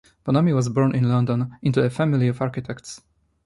Bonomi 0.25 0.51
was 0.51 0.67
born 0.67 0.95
in 0.95 1.07
London 1.07 1.55
into 1.61 1.83
a 1.83 1.89
family 1.91 2.27
of 2.27 2.41
architects. 2.41 3.01